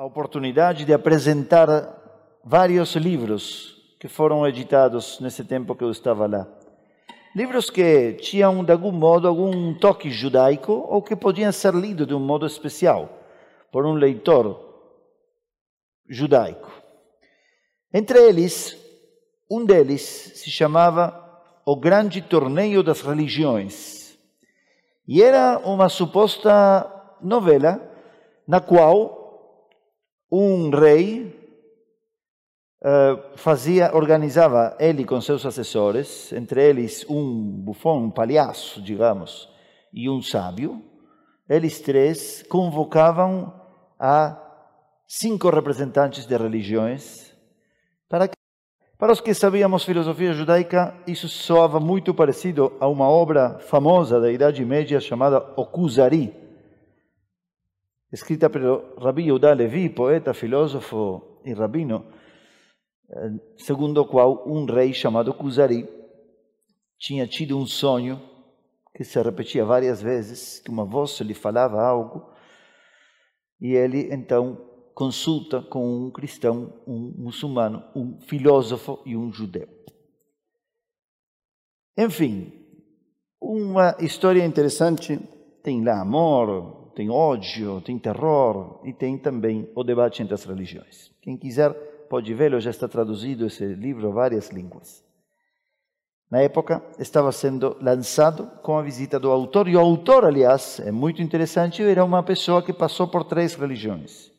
a 0.00 0.04
oportunidade 0.06 0.86
de 0.86 0.94
apresentar 0.94 2.40
vários 2.42 2.96
livros 2.96 3.76
que 4.00 4.08
foram 4.08 4.48
editados 4.48 5.20
nesse 5.20 5.44
tempo 5.44 5.74
que 5.74 5.84
eu 5.84 5.90
estava 5.90 6.26
lá. 6.26 6.48
Livros 7.36 7.68
que 7.68 8.14
tinham, 8.14 8.64
de 8.64 8.72
algum 8.72 8.92
modo, 8.92 9.28
algum 9.28 9.74
toque 9.74 10.10
judaico 10.10 10.72
ou 10.72 11.02
que 11.02 11.14
podiam 11.14 11.52
ser 11.52 11.74
lidos 11.74 12.06
de 12.06 12.14
um 12.14 12.18
modo 12.18 12.46
especial 12.46 13.10
por 13.70 13.84
um 13.84 13.92
leitor 13.92 14.58
judaico. 16.08 16.72
Entre 17.92 18.18
eles, 18.26 18.82
um 19.50 19.66
deles 19.66 20.00
se 20.00 20.50
chamava 20.50 21.14
O 21.66 21.76
Grande 21.76 22.22
Torneio 22.22 22.82
das 22.82 23.02
Religiões. 23.02 24.18
E 25.06 25.22
era 25.22 25.58
uma 25.58 25.90
suposta 25.90 26.90
novela 27.20 27.78
na 28.48 28.62
qual 28.62 29.19
um 30.30 30.70
rei 30.70 31.34
uh, 32.82 33.36
fazia, 33.36 33.94
organizava 33.94 34.76
ele 34.78 35.04
com 35.04 35.20
seus 35.20 35.44
assessores, 35.44 36.32
entre 36.32 36.62
eles 36.62 37.04
um 37.08 37.50
bufão, 37.62 38.04
um 38.04 38.10
palhaço, 38.10 38.80
digamos, 38.80 39.48
e 39.92 40.08
um 40.08 40.22
sábio. 40.22 40.82
Eles 41.48 41.80
três 41.80 42.42
convocavam 42.48 43.52
a 43.98 44.40
cinco 45.06 45.50
representantes 45.50 46.26
de 46.26 46.36
religiões 46.36 47.34
para 48.08 48.28
que 48.28 48.34
para 49.00 49.12
os 49.14 49.20
que 49.22 49.32
sabíamos 49.32 49.82
filosofia 49.82 50.34
judaica, 50.34 50.94
isso 51.06 51.26
soava 51.26 51.80
muito 51.80 52.12
parecido 52.12 52.76
a 52.78 52.86
uma 52.86 53.08
obra 53.08 53.58
famosa 53.60 54.20
da 54.20 54.30
Idade 54.30 54.62
Média 54.62 55.00
chamada 55.00 55.38
O 55.56 55.64
Escrita 58.12 58.50
pelo 58.50 58.96
Rabbi 58.98 59.22
Yehuda 59.22 59.54
Levi, 59.54 59.88
poeta, 59.88 60.34
filósofo 60.34 61.40
e 61.44 61.52
rabino, 61.52 62.04
eh, 63.08 63.30
segundo 63.58 64.00
o 64.00 64.06
qual 64.06 64.48
um 64.48 64.64
rei 64.64 64.92
chamado 64.92 65.32
Kuzari 65.32 65.88
tinha 66.98 67.26
tido 67.26 67.56
um 67.56 67.64
sonho 67.64 68.20
que 68.96 69.04
se 69.04 69.22
repetia 69.22 69.64
várias 69.64 70.02
vezes, 70.02 70.58
que 70.58 70.70
uma 70.70 70.84
voz 70.84 71.20
lhe 71.20 71.34
falava 71.34 71.80
algo, 71.80 72.32
e 73.60 73.74
ele 73.74 74.12
então 74.12 74.68
consulta 74.92 75.62
com 75.62 76.06
um 76.06 76.10
cristão, 76.10 76.82
um 76.86 77.14
muçulmano, 77.16 77.84
um 77.94 78.20
filósofo 78.22 79.00
e 79.06 79.16
um 79.16 79.32
judeu. 79.32 79.68
Enfim, 81.96 82.52
uma 83.40 83.96
história 84.00 84.44
interessante. 84.44 85.18
Tem 85.62 85.84
lá 85.84 86.00
amor, 86.00 86.79
tem 86.94 87.10
ódio, 87.10 87.80
tem 87.80 87.98
terror 87.98 88.80
e 88.84 88.92
tem 88.92 89.16
também 89.16 89.70
o 89.74 89.82
debate 89.82 90.22
entre 90.22 90.34
as 90.34 90.44
religiões. 90.44 91.10
Quem 91.20 91.36
quiser 91.36 91.72
pode 92.08 92.34
vê-lo, 92.34 92.60
já 92.60 92.70
está 92.70 92.88
traduzido 92.88 93.46
esse 93.46 93.64
livro 93.64 94.12
várias 94.12 94.50
línguas. 94.50 95.04
Na 96.30 96.40
época, 96.40 96.82
estava 96.98 97.32
sendo 97.32 97.76
lançado 97.80 98.46
com 98.62 98.78
a 98.78 98.82
visita 98.82 99.18
do 99.18 99.30
autor, 99.30 99.66
e 99.68 99.76
o 99.76 99.80
autor, 99.80 100.24
aliás, 100.24 100.78
é 100.80 100.92
muito 100.92 101.20
interessante, 101.20 101.82
era 101.82 102.04
uma 102.04 102.22
pessoa 102.22 102.62
que 102.62 102.72
passou 102.72 103.08
por 103.08 103.24
três 103.24 103.54
religiões 103.54 104.30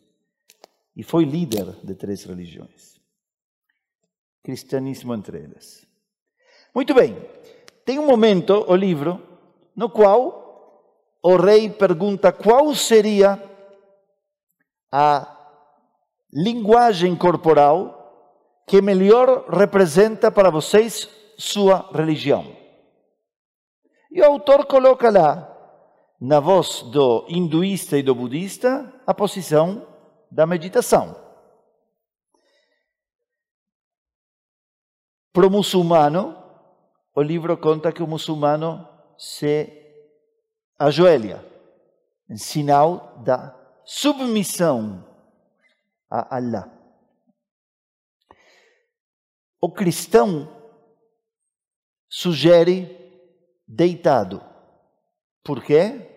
e 0.96 1.04
foi 1.04 1.26
líder 1.26 1.66
de 1.84 1.96
três 1.96 2.24
religiões. 2.24 3.00
Cristianismo 4.44 5.14
entre 5.14 5.44
elas. 5.44 5.86
Muito 6.74 6.94
bem, 6.94 7.18
tem 7.86 8.00
um 8.00 8.08
momento, 8.08 8.66
o 8.68 8.76
livro, 8.76 9.22
no 9.76 9.90
qual 9.90 10.41
o 11.24 11.36
rei 11.36 11.70
pergunta 11.70 12.32
qual 12.32 12.74
seria 12.74 13.42
a 14.92 15.38
linguagem 16.34 17.16
corporal 17.16 17.98
que 18.68 18.82
melhor 18.82 19.50
representa 19.50 20.32
para 20.32 20.50
vocês 20.50 21.10
sua 21.38 21.90
religião. 21.94 22.56
E 24.12 24.22
o 24.22 24.26
autor 24.26 24.66
coloca 24.66 25.10
lá, 25.10 25.48
na 26.20 26.40
voz 26.40 26.82
do 26.84 27.26
hinduísta 27.28 27.98
e 27.98 28.04
do 28.04 28.14
budista, 28.14 28.94
a 29.06 29.14
posição 29.14 29.88
da 30.30 30.46
meditação. 30.46 31.16
Para 35.34 35.48
o 35.48 35.50
muçulmano, 35.50 36.38
o 37.16 37.22
livro 37.22 37.58
conta 37.58 37.92
que 37.92 38.04
o 38.04 38.08
muçulmano 38.08 38.88
se 39.18 39.81
ajoelha 40.86 41.46
em 42.30 42.38
sinal 42.38 43.22
da 43.24 43.56
submissão 43.86 45.06
a 46.10 46.38
Allah. 46.38 46.72
O 49.62 49.72
cristão 49.72 50.50
sugere 52.10 52.98
deitado. 53.68 54.42
Por 55.44 55.64
quê? 55.64 56.08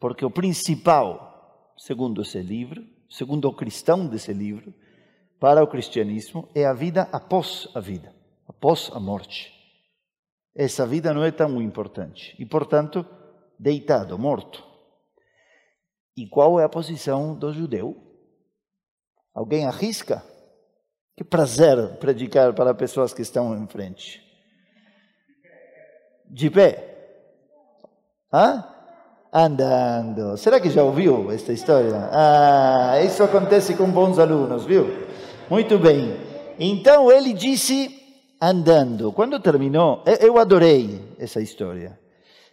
Porque 0.00 0.24
o 0.24 0.30
principal, 0.30 1.74
segundo 1.76 2.22
esse 2.22 2.40
livro, 2.40 2.84
segundo 3.10 3.48
o 3.48 3.54
cristão 3.54 4.06
desse 4.06 4.32
livro, 4.32 4.72
para 5.40 5.62
o 5.62 5.66
cristianismo 5.66 6.48
é 6.54 6.64
a 6.64 6.72
vida 6.72 7.08
após 7.10 7.68
a 7.74 7.80
vida, 7.80 8.14
após 8.46 8.90
a 8.92 9.00
morte. 9.00 9.52
Essa 10.54 10.86
vida 10.86 11.12
não 11.12 11.24
é 11.24 11.32
tão 11.32 11.60
importante 11.60 12.36
e, 12.38 12.46
portanto, 12.46 13.04
deitado, 13.58 14.18
morto. 14.18 14.64
E 16.16 16.26
qual 16.28 16.60
é 16.60 16.64
a 16.64 16.68
posição 16.68 17.34
do 17.36 17.52
judeu? 17.52 17.96
Alguém 19.34 19.66
arrisca? 19.66 20.22
Que 21.16 21.24
prazer 21.24 21.96
predicar 21.98 22.54
para 22.54 22.74
pessoas 22.74 23.12
que 23.12 23.22
estão 23.22 23.56
em 23.56 23.66
frente. 23.66 24.22
De 26.30 26.50
pé? 26.50 26.90
Hã? 28.32 28.74
andando. 29.34 30.36
Será 30.36 30.60
que 30.60 30.70
já 30.70 30.84
ouviu 30.84 31.32
esta 31.32 31.52
história? 31.52 32.08
Ah, 32.12 33.00
isso 33.04 33.24
acontece 33.24 33.74
com 33.74 33.90
bons 33.90 34.20
alunos, 34.20 34.64
viu? 34.64 34.86
Muito 35.50 35.76
bem. 35.76 36.16
Então 36.56 37.10
ele 37.10 37.32
disse 37.32 38.00
andando. 38.40 39.10
Quando 39.12 39.40
terminou, 39.40 40.04
eu 40.20 40.38
adorei 40.38 41.00
essa 41.18 41.40
história. 41.40 41.98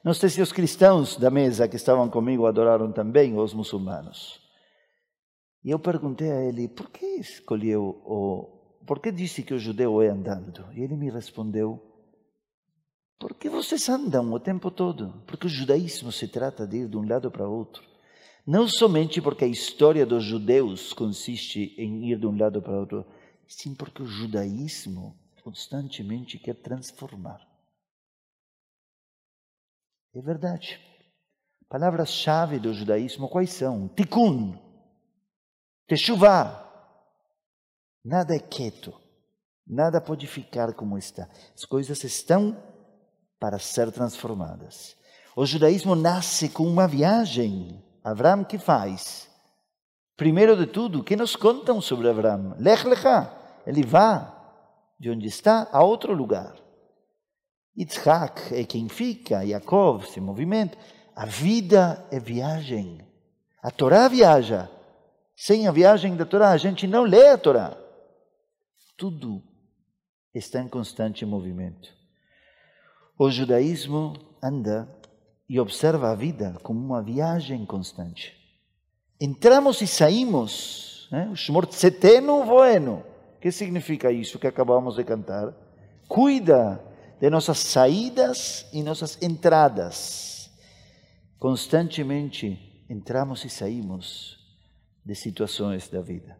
Não 0.04 0.14
sei 0.14 0.30
se 0.30 0.42
os 0.42 0.52
cristãos 0.52 1.16
da 1.16 1.30
mesa 1.30 1.68
que 1.68 1.76
estavam 1.76 2.10
comigo 2.10 2.46
adoraram 2.46 2.92
também, 2.92 3.38
ou 3.38 3.44
os 3.44 3.54
muçulmanos. 3.54 4.42
E 5.64 5.70
eu 5.70 5.78
perguntei 5.78 6.32
a 6.32 6.42
ele, 6.42 6.68
por 6.68 6.90
que 6.90 7.06
escolheu 7.06 8.02
o... 8.04 8.80
Por 8.88 9.00
que 9.00 9.12
disse 9.12 9.44
que 9.44 9.54
o 9.54 9.60
judeu 9.60 10.02
é 10.02 10.08
andando? 10.08 10.66
E 10.74 10.82
ele 10.82 10.98
me 10.98 11.10
respondeu, 11.12 11.80
porque 13.22 13.48
vocês 13.48 13.88
andam 13.88 14.34
o 14.34 14.40
tempo 14.40 14.72
todo. 14.72 15.22
Porque 15.28 15.46
o 15.46 15.50
judaísmo 15.50 16.12
se 16.12 16.28
trata 16.28 16.66
de 16.66 16.78
ir 16.78 16.90
de 16.90 16.98
um 16.98 17.08
lado 17.08 17.30
para 17.30 17.48
outro. 17.48 17.84
Não 18.46 18.68
somente 18.68 19.22
porque 19.22 19.46
a 19.46 19.48
história 19.48 20.04
dos 20.04 20.24
judeus 20.24 20.92
consiste 20.92 21.76
em 21.78 22.10
ir 22.10 22.18
de 22.18 22.26
um 22.26 22.36
lado 22.36 22.60
para 22.60 22.80
outro, 22.80 23.06
sim 23.48 23.76
porque 23.76 24.02
o 24.02 24.08
judaísmo 24.08 25.16
constantemente 25.44 26.40
quer 26.40 26.56
transformar. 26.56 27.51
É 30.14 30.22
verdade. 30.22 30.80
Palavras-chave 31.70 32.60
do 32.60 32.74
judaísmo 32.74 33.30
quais 33.30 33.52
são? 33.52 33.88
Tikkun, 33.88 34.58
Teshuvah. 35.88 36.70
Nada 38.04 38.36
é 38.36 38.40
quieto, 38.40 38.94
nada 39.66 40.02
pode 40.02 40.26
ficar 40.28 40.74
como 40.74 40.98
está. 40.98 41.30
As 41.56 41.66
coisas 41.66 42.04
estão 42.04 42.58
para 43.40 43.60
ser 43.60 43.92
transformadas. 43.92 44.98
O 45.36 45.46
judaísmo 45.46 45.96
nasce 45.96 46.50
com 46.50 46.64
uma 46.64 46.88
viagem. 46.88 47.82
Abraão 48.04 48.44
que 48.44 48.58
faz? 48.58 49.30
Primeiro 50.18 50.58
de 50.58 50.66
tudo, 50.66 51.04
que 51.04 51.16
nos 51.16 51.36
contam 51.36 51.80
sobre 51.80 52.10
Abraão? 52.10 52.56
Lech 52.60 52.86
Lecha. 52.86 53.32
Ele 53.66 53.84
vai 53.84 54.32
de 55.00 55.10
onde 55.10 55.28
está 55.28 55.68
a 55.72 55.84
outro 55.84 56.14
lugar. 56.14 56.56
Yitzhak 57.78 58.54
é 58.54 58.64
quem 58.64 58.90
fica, 58.90 59.44
Yaakov 59.44 60.06
se 60.08 60.20
movimenta. 60.20 60.78
A 61.16 61.26
vida 61.26 62.06
é 62.12 62.20
viagem. 62.20 63.00
A 63.62 63.72
Torá 63.72 64.08
viaja. 64.08 64.70
Sem 65.36 65.68
a 65.68 65.72
viagem 65.72 66.16
da 66.16 66.26
Torá, 66.26 66.52
a 66.52 66.58
gente 66.58 66.86
não 66.86 67.04
lê 67.04 67.30
a 67.30 67.38
Torá. 67.38 67.78
Tudo 68.98 69.42
está 70.34 70.62
em 70.62 70.68
constante 70.68 71.26
movimento. 71.26 71.90
O 73.18 73.30
judaísmo 73.30 74.14
anda 74.42 74.88
e 75.48 75.60
observa 75.60 76.12
a 76.12 76.16
vida 76.16 76.58
como 76.64 76.80
uma 76.80 77.02
viagem 77.02 77.66
constante. 77.66 78.34
Entramos 79.20 79.82
e 79.82 79.88
saímos. 79.88 81.08
Né? 81.12 81.30
O 81.32 81.36
Shmortzetenu 81.36 82.44
voeno. 82.44 83.04
O 83.36 83.40
que 83.42 83.52
significa 83.52 84.12
isso 84.12 84.40
que 84.40 84.48
acabamos 84.48 84.96
de 84.96 85.04
cantar? 85.04 85.54
Cuida 86.08 86.82
de 87.22 87.30
nossas 87.30 87.60
saídas 87.60 88.66
e 88.74 88.82
nossas 88.82 89.16
entradas. 89.22 90.50
Constantemente 91.38 92.84
entramos 92.90 93.46
e 93.46 93.50
saímos 93.50 94.40
de 95.06 95.14
situações 95.14 95.88
da 95.88 96.02
vida. 96.02 96.36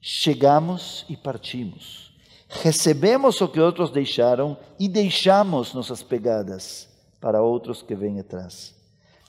Chegamos 0.00 1.04
e 1.06 1.18
partimos. 1.18 2.16
Recebemos 2.48 3.42
o 3.42 3.48
que 3.48 3.60
outros 3.60 3.90
deixaram 3.90 4.56
e 4.80 4.88
deixamos 4.88 5.74
nossas 5.74 6.02
pegadas 6.02 6.88
para 7.20 7.42
outros 7.42 7.82
que 7.82 7.94
vêm 7.94 8.18
atrás. 8.18 8.74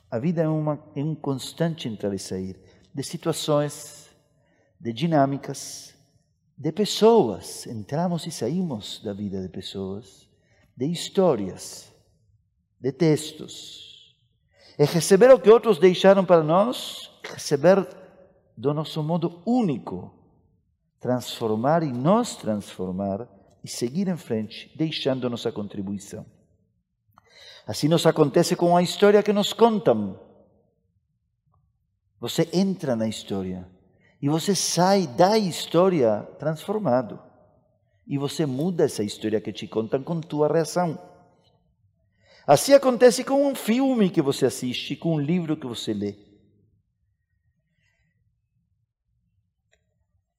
A 0.10 0.18
vida 0.18 0.42
é, 0.44 0.48
uma, 0.48 0.82
é 0.96 1.04
um 1.04 1.16
constante 1.16 1.90
entrar 1.90 2.14
e 2.14 2.20
sair 2.20 2.58
de 2.96 3.04
situações, 3.04 4.10
de 4.80 4.94
dinâmicas, 4.94 5.94
de 6.58 6.72
pessoas. 6.72 7.68
Entramos 7.68 8.26
e 8.26 8.32
saímos 8.32 9.02
da 9.04 9.12
vida 9.12 9.42
de 9.42 9.50
pessoas, 9.50 10.32
de 10.76 10.86
histórias, 10.86 11.94
de 12.80 12.92
textos. 12.92 14.16
É 14.78 14.86
receber 14.86 15.32
o 15.32 15.40
que 15.40 15.50
outros 15.50 15.78
deixaram 15.78 16.26
para 16.26 16.44
nós, 16.44 17.12
receber 17.24 17.88
do 18.58 18.74
nosso 18.74 19.04
modo 19.04 19.42
único, 19.46 20.14
transformar 21.00 21.84
e 21.84 21.92
nos 21.92 22.36
transformar 22.36 23.28
e 23.64 23.68
seguir 23.68 24.08
em 24.08 24.18
frente, 24.18 24.72
deixando 24.76 25.30
nossa 25.30 25.52
contribuição. 25.52 26.26
Assim 27.66 27.88
nos 27.88 28.06
acontece 28.06 28.56
com 28.56 28.76
a 28.76 28.82
história 28.82 29.24
que 29.24 29.32
nos 29.32 29.54
contam. 29.54 30.20
Você 32.20 32.50
entra 32.52 32.96
na 32.96 33.08
história 33.08 33.68
e 34.22 34.30
você 34.30 34.56
sai 34.56 35.08
da 35.08 35.38
história 35.38 36.24
transformado. 36.40 37.20
E 38.06 38.18
você 38.18 38.46
muda 38.46 38.84
essa 38.84 39.04
história 39.04 39.40
que 39.40 39.54
te 39.54 39.68
contam 39.68 40.04
com 40.04 40.20
tua 40.20 40.52
reação. 40.52 41.00
Assim 42.46 42.74
acontece 42.74 43.24
com 43.24 43.48
um 43.48 43.56
filme 43.56 44.10
que 44.10 44.22
você 44.22 44.46
assiste, 44.46 44.96
com 44.96 45.16
um 45.16 45.20
livro 45.20 45.56
que 45.56 45.66
você 45.66 45.94
lê. 45.94 46.16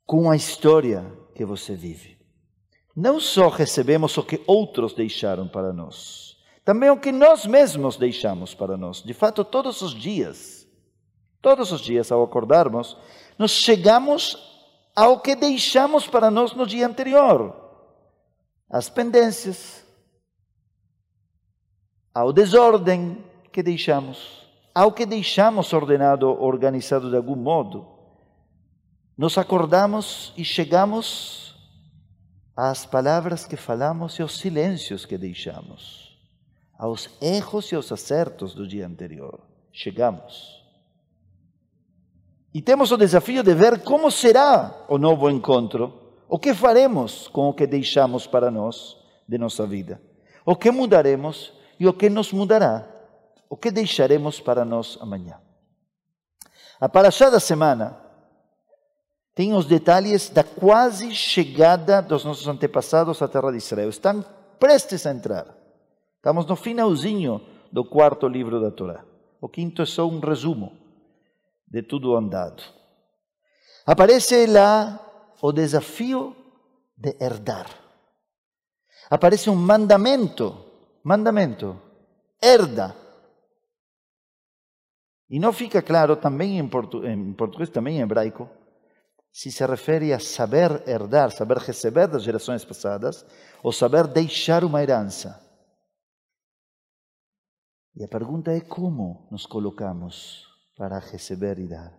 Com 0.05 0.31
a 0.31 0.37
história 0.37 1.11
que 1.35 1.45
você 1.45 1.75
vive. 1.75 2.19
Não 2.95 3.19
só 3.19 3.49
recebemos 3.49 4.17
o 4.19 4.23
que 4.23 4.41
outros 4.47 4.93
deixaram 4.93 5.49
para 5.49 5.73
nós, 5.73 6.37
também 6.65 6.91
o 6.91 7.01
que 7.01 7.11
nós 7.11 7.45
mesmos 7.45 7.97
deixamos 7.97 8.55
para 8.55 8.77
nós. 8.77 9.03
De 9.03 9.13
fato, 9.13 9.45
todos 9.45 9.83
os 9.83 9.93
dias, 9.93 10.69
todos 11.43 11.73
os 11.73 11.81
dias 11.81 12.13
ao 12.13 12.23
acordarmos, 12.23 12.97
nós 13.37 13.51
chegamos 13.51 14.54
ao 14.95 15.21
que 15.21 15.35
deixamos 15.35 16.07
para 16.07 16.31
nós 16.31 16.53
no 16.55 16.67
dia 16.67 16.87
anterior. 16.87 17.55
As 18.71 18.89
pendências, 18.89 19.85
ao 22.13 22.33
desordem 22.33 23.25
que 23.53 23.63
deixamos, 23.63 24.47
ao 24.75 24.93
que 24.93 25.05
deixamos 25.05 25.73
ordenado, 25.73 26.29
organizado 26.29 27.11
de 27.11 27.17
algum 27.17 27.37
modo. 27.37 27.87
Nos 29.17 29.39
acordamos 29.39 30.33
e 30.37 30.45
chegamos 30.45 31.55
às 32.57 32.87
palavras 32.87 33.47
que 33.47 33.57
falamos 33.57 34.19
e 34.19 34.23
aos 34.23 34.39
silêncios 34.39 35.05
que 35.05 35.19
deixamos, 35.19 36.17
aos 36.79 37.11
erros 37.21 37.71
e 37.71 37.75
aos 37.75 37.91
acertos 37.93 38.55
do 38.55 38.67
dia 38.67 38.87
anterior. 38.87 39.41
Chegamos. 39.73 40.64
E 42.55 42.63
temos 42.63 42.93
o 42.93 42.97
desafio 42.97 43.43
de 43.43 43.53
ver 43.53 43.83
como 43.83 44.13
será 44.13 44.73
o 44.89 44.97
novo 44.97 45.29
encontro, 45.29 45.93
o 46.29 46.39
que 46.39 46.55
faremos 46.55 47.27
com 47.27 47.49
o 47.49 47.53
que 47.53 47.67
deixamos 47.67 48.29
para 48.29 48.49
nós 48.49 48.97
de 49.27 49.37
nossa 49.37 49.67
vida, 49.67 50.01
o 50.47 50.55
que 50.55 50.71
mudaremos 50.71 51.53
e 51.81 51.89
o 51.89 51.93
que 51.93 52.09
nos 52.09 52.33
mudará, 52.33 52.87
o 53.51 53.57
que 53.57 53.73
deixaremos 53.73 54.39
para 54.39 54.65
nós 54.65 54.97
amanhã. 55.01 55.41
A 56.81 56.89
paraxá 56.89 57.29
da 57.29 57.41
semana 57.41 57.99
tem 59.35 59.53
os 59.53 59.67
detalhes 59.67 60.29
da 60.29 60.45
quase 60.45 61.13
chegada 61.13 62.01
dos 62.01 62.25
nossos 62.25 62.47
antepassados 62.47 63.21
à 63.21 63.27
terra 63.27 63.51
de 63.51 63.57
Israel. 63.57 63.89
Estão 63.89 64.25
prestes 64.61 65.05
a 65.07 65.11
entrar. 65.11 65.47
Estamos 66.19 66.47
no 66.47 66.55
finalzinho 66.55 67.41
do 67.73 67.85
quarto 67.85 68.29
livro 68.29 68.61
da 68.61 68.71
Torá. 68.71 69.05
O 69.41 69.49
quinto 69.49 69.83
é 69.83 69.87
só 69.87 70.07
um 70.07 70.21
resumo 70.21 70.84
de 71.75 71.83
tudo 71.83 72.17
andado. 72.17 72.63
Aparece 73.85 74.47
lá 74.47 74.99
o 75.43 75.53
desafio 75.53 76.35
de 76.97 77.17
herdar. 77.21 77.69
Aparece 79.11 79.51
um 79.51 79.57
mandamento 79.57 80.65
mandamento, 81.05 81.79
herda. 82.43 82.97
E 85.29 85.39
não 85.39 85.53
fica 85.53 85.83
claro 85.83 86.17
também 86.17 86.59
em, 86.59 86.67
portu 86.67 87.07
em 87.07 87.35
português, 87.35 87.69
também 87.69 87.99
em 87.99 88.01
hebraico, 88.01 88.49
se 89.31 89.51
se 89.53 89.67
refere 89.67 90.13
a 90.13 90.19
saber 90.19 90.89
herdar, 90.89 91.31
saber 91.31 91.59
receber 91.59 92.07
das 92.07 92.23
gerações 92.23 92.65
passadas, 92.65 93.27
ou 93.63 93.73
saber 93.73 94.07
deixar 94.07 94.65
uma 94.65 94.83
herança. 94.83 95.41
E 97.95 98.03
a 98.03 98.09
pergunta 98.09 98.51
é 98.51 98.61
como 98.61 99.29
nos 99.31 99.45
colocamos 99.47 100.47
para 100.77 100.99
receber 100.99 101.59
e 101.59 101.67
dar. 101.67 101.93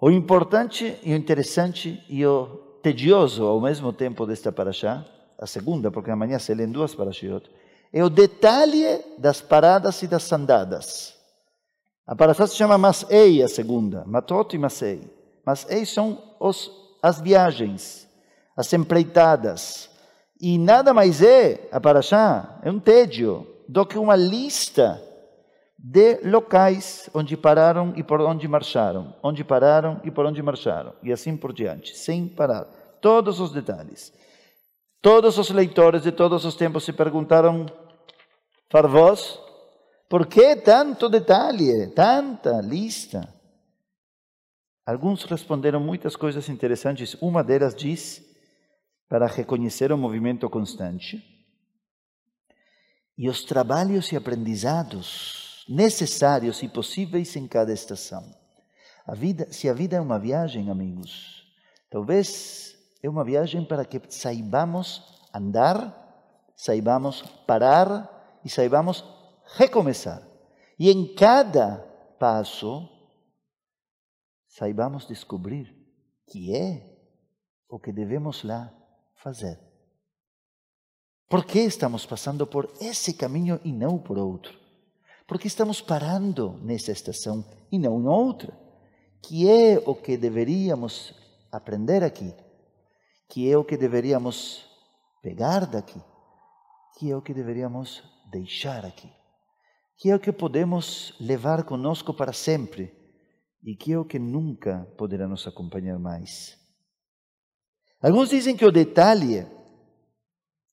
O 0.00 0.10
importante 0.10 0.98
e 1.02 1.12
o 1.12 1.16
interessante 1.16 2.02
e 2.08 2.24
o 2.26 2.46
tedioso 2.82 3.44
ao 3.44 3.60
mesmo 3.60 3.92
tempo 3.92 4.26
desta 4.26 4.52
paraxá 4.52 5.04
a 5.38 5.46
segunda, 5.46 5.90
porque 5.90 6.10
amanhã 6.10 6.38
se 6.38 6.54
lêem 6.54 6.70
duas 6.70 6.94
parashiot, 6.94 7.50
é 7.92 8.04
o 8.04 8.10
detalhe 8.10 9.02
das 9.18 9.40
paradas 9.40 10.02
e 10.02 10.06
das 10.06 10.30
andadas. 10.32 11.14
A 12.06 12.14
parashá 12.14 12.46
se 12.46 12.56
chama 12.56 12.78
Masei, 12.78 13.42
a 13.42 13.48
segunda, 13.48 14.04
Matot 14.06 14.54
e 14.54 14.58
Masei. 14.58 15.00
Masei 15.44 15.84
são 15.84 16.36
os, 16.38 16.70
as 17.02 17.20
viagens, 17.20 18.08
as 18.56 18.72
empreitadas. 18.72 19.90
E 20.40 20.58
nada 20.58 20.92
mais 20.92 21.22
é, 21.22 21.68
a 21.72 21.80
parashá, 21.80 22.60
é 22.62 22.70
um 22.70 22.78
tédio, 22.78 23.46
do 23.68 23.84
que 23.84 23.98
uma 23.98 24.14
lista 24.14 25.02
de 25.88 26.18
locais 26.24 27.08
onde 27.14 27.36
pararam 27.36 27.92
e 27.96 28.02
por 28.02 28.20
onde 28.20 28.48
marcharam, 28.48 29.14
onde 29.22 29.44
pararam 29.44 30.00
e 30.02 30.10
por 30.10 30.26
onde 30.26 30.42
marcharam, 30.42 30.92
e 31.00 31.12
assim 31.12 31.36
por 31.36 31.52
diante, 31.52 31.96
sem 31.96 32.26
parar. 32.26 32.64
Todos 33.00 33.38
os 33.38 33.52
detalhes. 33.52 34.12
Todos 35.00 35.38
os 35.38 35.48
leitores 35.50 36.02
de 36.02 36.10
todos 36.10 36.44
os 36.44 36.56
tempos 36.56 36.82
se 36.82 36.92
perguntaram, 36.92 37.66
Farvós, 38.68 39.38
por 40.08 40.26
que 40.26 40.56
tanto 40.56 41.08
detalhe, 41.08 41.86
tanta 41.94 42.60
lista? 42.60 43.32
Alguns 44.84 45.22
responderam 45.22 45.78
muitas 45.78 46.16
coisas 46.16 46.48
interessantes. 46.48 47.14
Uma 47.20 47.44
delas 47.44 47.76
diz, 47.76 48.24
para 49.08 49.28
reconhecer 49.28 49.92
o 49.92 49.96
movimento 49.96 50.50
constante 50.50 51.22
e 53.16 53.28
os 53.28 53.44
trabalhos 53.44 54.10
e 54.10 54.16
aprendizados 54.16 55.45
necessários 55.68 56.62
e 56.62 56.68
possíveis 56.68 57.34
em 57.36 57.46
cada 57.46 57.72
estação. 57.72 58.24
A 59.06 59.14
vida, 59.14 59.52
se 59.52 59.68
a 59.68 59.72
vida 59.72 59.96
é 59.96 60.00
uma 60.00 60.18
viagem, 60.18 60.70
amigos, 60.70 61.46
talvez 61.90 62.76
é 63.02 63.08
uma 63.08 63.24
viagem 63.24 63.64
para 63.64 63.84
que 63.84 64.00
saibamos 64.08 65.20
andar, 65.32 66.52
saibamos 66.56 67.22
parar 67.46 68.40
e 68.44 68.48
saibamos 68.48 69.04
recomeçar. 69.56 70.26
E 70.78 70.90
em 70.90 71.14
cada 71.14 71.78
passo, 72.18 72.88
saibamos 74.48 75.06
descobrir 75.06 75.74
que 76.26 76.54
é 76.54 76.96
o 77.68 77.78
que 77.78 77.92
devemos 77.92 78.42
lá 78.42 78.72
fazer. 79.16 79.58
Por 81.28 81.44
que 81.44 81.60
estamos 81.60 82.06
passando 82.06 82.46
por 82.46 82.72
esse 82.80 83.14
caminho 83.14 83.60
e 83.64 83.72
não 83.72 83.98
por 83.98 84.18
outro? 84.18 84.65
Porque 85.26 85.48
estamos 85.48 85.80
parando 85.80 86.58
nessa 86.62 86.92
estação 86.92 87.44
e 87.70 87.78
não 87.78 88.00
em 88.00 88.06
outra? 88.06 88.56
Que 89.22 89.48
é 89.48 89.82
o 89.84 89.94
que 89.94 90.16
deveríamos 90.16 91.14
aprender 91.50 92.04
aqui? 92.04 92.32
que 93.28 93.50
é 93.50 93.56
o 93.56 93.64
que 93.64 93.76
deveríamos 93.76 94.64
pegar 95.22 95.66
daqui, 95.66 96.00
que 96.98 97.10
é 97.10 97.16
o 97.16 97.22
que 97.22 97.34
deveríamos 97.34 98.02
deixar 98.30 98.84
aqui, 98.84 99.10
que 99.98 100.10
é 100.10 100.14
o 100.14 100.20
que 100.20 100.32
podemos 100.32 101.14
levar 101.20 101.64
conosco 101.64 102.14
para 102.14 102.32
sempre 102.32 102.94
e 103.62 103.74
que 103.74 103.92
é 103.92 103.98
o 103.98 104.04
que 104.04 104.18
nunca 104.18 104.86
poderá 104.96 105.26
nos 105.26 105.46
acompanhar 105.46 105.98
mais. 105.98 106.56
Alguns 108.00 108.30
dizem 108.30 108.56
que 108.56 108.64
o 108.64 108.70
detalhe 108.70 109.46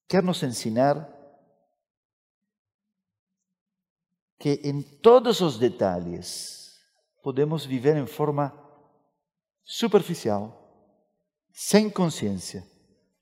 quer 0.07 0.21
nos 0.21 0.43
ensinar 0.43 1.09
que 4.43 4.59
em 4.61 4.81
todos 4.81 5.39
os 5.39 5.57
detalhes 5.57 6.77
podemos 7.23 7.65
viver 7.65 7.95
em 7.95 8.05
forma 8.05 8.53
superficial 9.63 10.59
sem 11.53 11.89
consciência, 11.89 12.61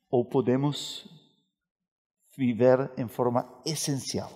ou 0.09 0.25
podemos 0.25 1.07
viver 2.35 2.91
em 2.97 3.07
forma 3.07 3.47
essencial. 3.63 4.31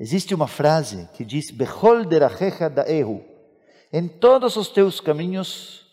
Existe 0.00 0.34
uma 0.34 0.48
frase 0.48 1.08
que 1.14 1.24
diz: 1.24 1.52
Bechol 1.52 2.06
derachecha 2.06 2.68
daehu. 2.68 3.24
Em 3.92 4.08
todos 4.08 4.56
os 4.56 4.66
teus 4.66 4.98
caminhos, 4.98 5.86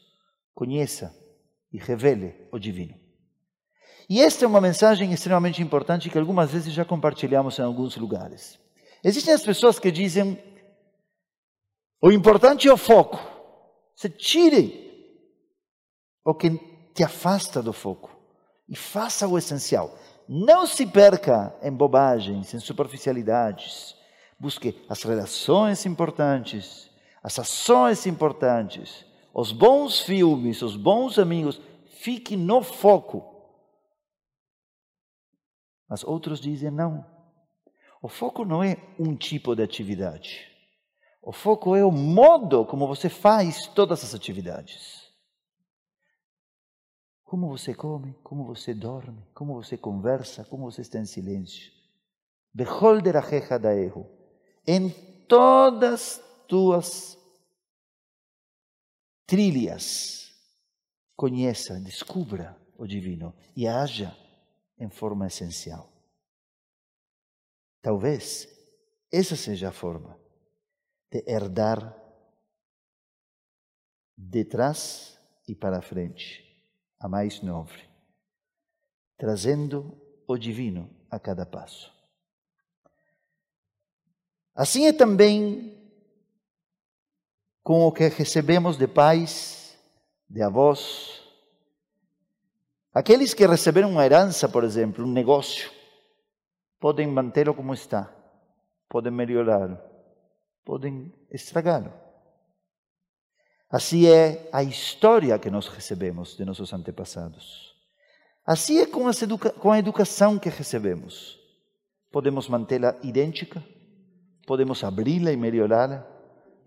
conheça 0.55 1.15
e 1.71 1.77
revele 1.77 2.33
o 2.51 2.57
divino. 2.57 2.99
E 4.09 4.19
esta 4.19 4.45
é 4.45 4.47
uma 4.47 4.61
mensagem 4.61 5.13
extremamente 5.13 5.61
importante 5.61 6.09
que 6.09 6.17
algumas 6.17 6.51
vezes 6.51 6.73
já 6.73 6.83
compartilhamos 6.83 7.59
em 7.59 7.61
alguns 7.61 7.95
lugares. 7.97 8.57
Existem 9.03 9.34
as 9.34 9.44
pessoas 9.44 9.79
que 9.79 9.91
dizem: 9.91 10.41
o 12.01 12.12
importante 12.12 12.68
é 12.68 12.74
o 12.74 12.77
foco. 12.77 13.20
Você 13.96 14.10
tire 14.10 14.88
o 16.24 16.34
que 16.34 16.50
te 16.94 17.03
afasta 17.03 17.62
do 17.62 17.74
foco 17.74 18.10
e 18.68 18.75
faça 18.75 19.27
o 19.27 19.38
essencial. 19.38 19.98
Não 20.27 20.65
se 20.65 20.86
perca 20.86 21.53
em 21.62 21.72
bobagens, 21.72 22.53
em 22.53 22.60
superficialidades. 22.60 23.96
Busque 24.39 24.86
as 24.88 25.03
relações 25.03 25.86
importantes, 25.86 26.89
as 27.22 27.38
ações 27.39 28.06
importantes, 28.06 29.06
os 29.34 29.51
bons 29.51 30.00
filmes, 30.01 30.62
os 30.62 30.77
bons 30.77 31.20
amigos. 31.20 31.60
Fique 32.00 32.38
no 32.38 32.62
foco. 32.63 33.25
Mas 35.89 36.03
outros 36.03 36.39
dizem 36.39 36.72
não. 36.72 37.18
O 38.01 38.08
foco 38.08 38.46
não 38.46 38.63
é 38.63 38.77
um 38.98 39.15
tipo 39.15 39.56
de 39.56 39.63
atividade. 39.63 40.48
O 41.22 41.34
foco 41.34 41.75
é 41.75 41.84
o 41.84 41.91
modo 41.91 42.65
como 42.65 42.88
você 42.88 43.10
faz 43.10 43.68
todas 43.68 44.03
as 44.03 44.15
atividades. 44.15 45.10
Como 47.25 47.50
você 47.50 47.74
come, 47.74 48.13
como 48.24 48.46
você 48.46 48.74
dorme, 48.74 49.24
como 49.34 49.53
você 49.53 49.77
conversa, 49.77 50.46
como 50.46 50.72
você 50.72 50.82
está 50.82 50.98
em 50.98 51.06
silêncio. 51.06 51.72
Behol 52.53 53.01
derajeja 53.01 53.60
da 53.60 53.75
erro. 53.75 54.10
Em 54.65 54.89
todas 55.27 56.24
tuas 56.48 57.18
trilhas, 59.27 60.34
conheça, 61.15 61.79
descubra 61.79 62.58
o 62.77 62.88
divino 62.88 63.36
e 63.56 63.68
haja 63.68 64.18
em 64.79 64.89
forma 64.89 65.27
essencial. 65.27 65.99
Talvez 67.81 68.48
essa 69.12 69.36
seja 69.36 69.69
a 69.69 69.71
forma 69.71 70.19
de 71.12 71.24
herdar 71.27 71.95
de 74.17 74.45
trás 74.45 75.19
e 75.48 75.55
para 75.55 75.81
frente 75.81 76.45
a 77.00 77.07
mais 77.07 77.41
nobre, 77.41 77.89
trazendo 79.17 79.98
o 80.27 80.38
divino 80.38 80.89
a 81.09 81.19
cada 81.19 81.45
passo. 81.45 81.91
Assim 84.53 84.86
é 84.86 84.93
também 84.93 85.77
com 87.63 87.86
o 87.86 87.91
que 87.91 88.07
recebemos 88.09 88.77
de 88.77 88.88
pais, 88.88 89.77
de 90.29 90.41
avós, 90.41 91.19
Aqueles 92.93 93.36
que 93.36 93.45
receberam 93.45 93.91
uma 93.91 94.03
herança, 94.03 94.50
por 94.50 94.63
exemplo, 94.63 95.05
um 95.05 95.12
negócio, 95.12 95.71
podem 96.79 97.07
mantê-lo 97.07 97.53
como 97.53 97.74
está, 97.74 98.09
podem 98.88 99.12
melhorá-lo, 99.12 99.77
podem 100.63 101.13
estragá-lo. 101.29 101.91
Assim 103.69 104.07
é 104.07 104.50
a 104.51 104.63
história 104.63 105.38
que 105.38 105.50
nós 105.51 105.67
recebemos 105.67 106.36
de 106.36 106.43
nossos 106.43 106.74
antepassados. 106.74 107.75
Assim 108.45 108.79
é 108.79 108.86
com, 108.88 109.03
com 109.59 109.71
a 109.71 109.77
educação 109.77 110.39
que 110.39 110.50
recebemos. 110.50 111.38
Podemos 112.12 112.50
mantê-la 112.50 112.95
idêntica, 113.03 113.63
podemos 114.48 114.83
abri-la 114.83 115.31
e 115.31 115.38
melhorá-la, 115.38 116.00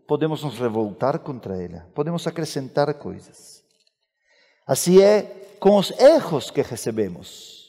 podemos 0.07 0.45
nos 0.45 0.57
revoltar 0.59 1.19
contra 1.19 1.61
ela, 1.61 1.91
podemos 1.93 2.25
acrescentar 2.29 2.95
coisas. 2.95 3.65
Assim 4.65 5.03
é 5.03 5.23
com 5.59 5.77
os 5.77 5.91
erros 5.99 6.53
que 6.53 6.63
recebemos 6.63 7.62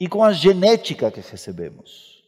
e 0.00 0.08
com 0.08 0.22
a 0.22 0.32
genética 0.32 1.10
que 1.10 1.20
recebemos. 1.20 2.22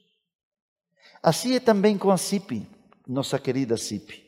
Assim 1.22 1.54
é 1.54 1.60
também 1.60 1.98
com 1.98 2.10
a 2.10 2.16
CIP, 2.16 2.66
nossa 3.06 3.38
querida 3.38 3.76
CIP. 3.76 4.24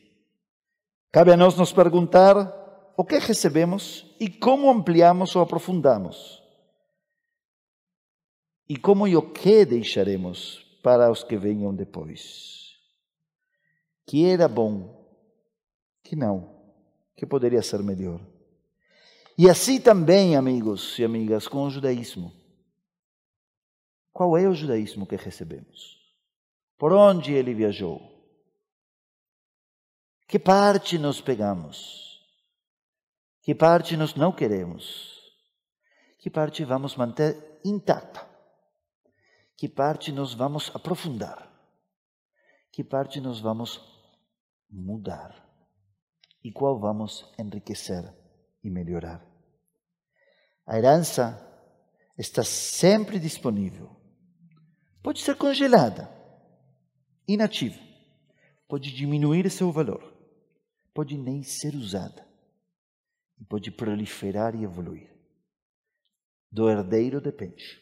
Cabe 1.11 1.31
a 1.31 1.37
nós 1.37 1.55
nos 1.55 1.73
perguntar 1.73 2.63
o 2.95 3.03
que 3.03 3.17
recebemos 3.17 4.05
e 4.19 4.29
como 4.29 4.69
ampliamos 4.69 5.35
ou 5.35 5.41
aprofundamos. 5.41 6.41
E 8.69 8.77
como 8.77 9.07
e 9.07 9.15
o 9.15 9.21
que 9.21 9.65
deixaremos 9.65 10.63
para 10.81 11.11
os 11.11 11.23
que 11.23 11.37
venham 11.37 11.73
depois. 11.73 12.77
Que 14.05 14.25
era 14.25 14.47
bom, 14.47 15.07
que 16.03 16.15
não, 16.15 16.49
que 17.15 17.25
poderia 17.25 17.61
ser 17.61 17.81
melhor. 17.81 18.19
E 19.37 19.49
assim 19.49 19.79
também, 19.79 20.35
amigos 20.35 20.97
e 20.99 21.03
amigas, 21.03 21.47
com 21.47 21.63
o 21.63 21.69
judaísmo. 21.69 22.42
Qual 24.13 24.37
é 24.37 24.47
o 24.47 24.53
judaísmo 24.53 25.05
que 25.05 25.17
recebemos? 25.17 25.99
Por 26.77 26.93
onde 26.93 27.33
ele 27.33 27.53
viajou? 27.53 27.99
Que 30.27 30.39
parte 30.39 30.97
nós 30.97 31.19
pegamos? 31.19 32.23
Que 33.41 33.53
parte 33.53 33.97
nós 33.97 34.15
não 34.15 34.31
queremos? 34.31 35.19
Que 36.19 36.29
parte 36.29 36.63
vamos 36.63 36.95
manter 36.95 37.59
intacta? 37.65 38.25
Que 39.57 39.67
parte 39.67 40.11
nós 40.11 40.33
vamos 40.33 40.71
aprofundar? 40.73 41.51
Que 42.71 42.83
parte 42.83 43.19
nós 43.19 43.41
vamos 43.41 43.81
mudar? 44.69 45.43
E 46.43 46.51
qual 46.51 46.79
vamos 46.79 47.29
enriquecer? 47.37 48.23
e 48.63 48.69
melhorar. 48.69 49.21
A 50.65 50.77
herança 50.77 51.37
está 52.17 52.43
sempre 52.43 53.19
disponível. 53.19 53.89
Pode 55.03 55.21
ser 55.21 55.35
congelada, 55.35 56.09
inativa, 57.27 57.77
pode 58.67 58.91
diminuir 58.91 59.49
seu 59.51 59.71
valor, 59.71 60.01
pode 60.93 61.17
nem 61.17 61.43
ser 61.43 61.75
usada 61.75 62.25
e 63.37 63.43
pode 63.43 63.69
proliferar 63.69 64.55
e 64.55 64.63
evoluir. 64.63 65.13
Do 66.49 66.69
herdeiro 66.69 67.19
depende. 67.19 67.81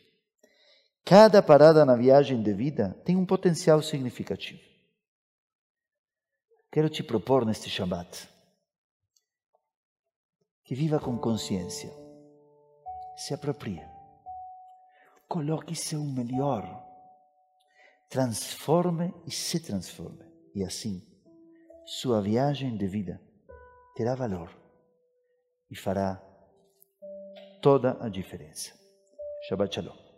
Cada 1.06 1.42
parada 1.44 1.86
na 1.86 1.96
viagem 1.96 2.42
de 2.42 2.54
vida 2.54 3.00
tem 3.06 3.16
um 3.16 3.26
potencial 3.26 3.82
significativo. 3.82 4.62
Quero 6.72 6.90
te 6.90 7.04
propor 7.04 7.46
neste 7.46 7.70
Shabbat 7.70 8.30
que 10.64 10.76
viva 10.76 11.02
com 11.02 11.18
consciência, 11.18 11.92
se 13.18 13.34
aproprie, 13.34 13.86
coloque 15.28 15.76
seu 15.76 16.02
melhor, 16.02 16.64
transforme 18.12 19.14
e 19.26 19.32
se 19.32 19.58
transforme, 19.62 20.26
e 20.54 20.66
assim 20.66 21.02
sua 21.86 22.22
viagem 22.22 22.78
de 22.78 22.86
vida 22.86 23.22
terá 23.96 24.16
valor 24.16 24.52
e 25.70 25.76
fará 25.78 26.22
toda 27.62 27.98
a 28.04 28.10
diferença. 28.10 28.74
Shabbat 29.48 29.76
Shalom. 29.76 30.11